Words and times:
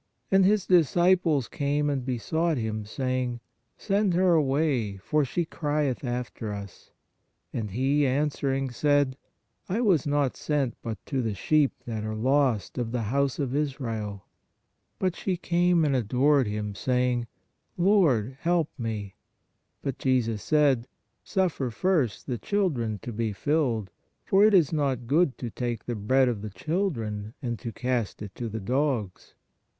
And 0.31 0.43
His 0.45 0.65
disciples 0.65 1.47
came 1.47 1.87
and 1.87 2.03
besought 2.03 2.57
Him, 2.57 2.85
saying: 2.85 3.39
Send 3.77 4.15
her 4.15 4.33
away, 4.33 4.97
for 4.97 5.23
she 5.23 5.45
crieth 5.45 6.03
after 6.03 6.51
us. 6.51 6.89
And 7.53 7.69
He, 7.69 8.07
answering, 8.07 8.71
said: 8.71 9.15
I 9.69 9.79
was 9.81 10.07
not 10.07 10.35
sent 10.35 10.75
but 10.81 10.97
to 11.05 11.21
the 11.21 11.35
sheep 11.35 11.73
that 11.85 12.03
are 12.03 12.15
lost 12.15 12.79
of 12.79 12.91
the 12.91 13.03
house 13.13 13.37
of 13.37 13.55
Israel. 13.55 14.25
But 14.97 15.15
she 15.15 15.37
came 15.37 15.85
and 15.85 15.95
adored 15.95 16.47
Him, 16.47 16.73
saying: 16.73 17.27
Lord, 17.77 18.35
help 18.39 18.71
me. 18.79 19.13
But 19.83 19.99
Jesus 19.99 20.41
said: 20.41 20.87
Suffer 21.23 21.69
first 21.69 22.25
the 22.25 22.39
children 22.39 22.97
to 23.03 23.13
be 23.13 23.33
filled, 23.33 23.91
for 24.25 24.43
it 24.43 24.55
is 24.55 24.73
not 24.73 25.05
good 25.05 25.37
to 25.37 25.51
take 25.51 25.85
the 25.85 25.93
bread 25.93 26.27
of 26.27 26.41
the 26.41 26.49
children 26.49 27.35
and 27.39 27.55
THE 27.59 27.65
WOMAN 27.67 27.69
OF 27.69 27.75
CANAAN 27.75 27.75
89 27.75 27.75
to 27.75 27.79
cast 28.07 28.21
it 28.23 28.33
to 28.33 28.49
the 28.49 28.59
dogs. 28.59 29.35